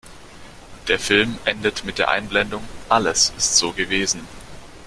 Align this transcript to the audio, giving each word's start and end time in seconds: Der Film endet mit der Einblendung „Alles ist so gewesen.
Der 0.87 0.97
Film 0.97 1.37
endet 1.45 1.85
mit 1.85 1.99
der 1.99 2.09
Einblendung 2.09 2.63
„Alles 2.89 3.31
ist 3.37 3.57
so 3.57 3.71
gewesen. 3.71 4.27